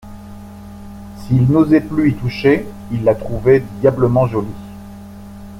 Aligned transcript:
S'il 1.19 1.45
n'osait 1.51 1.79
plus 1.79 2.09
y 2.09 2.15
toucher, 2.15 2.65
il 2.91 3.03
la 3.03 3.13
trouvait 3.13 3.61
diablement 3.81 4.25
jolie. 4.25 4.47